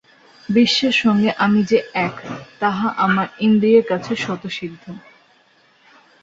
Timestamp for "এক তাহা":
1.99-2.87